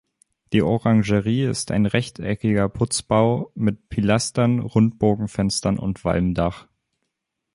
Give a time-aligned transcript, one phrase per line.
[0.51, 6.65] Die Orangerie ist ein rechteckiger Putzbau mit Pilastern, Rundbogenfenstern und Walmdach.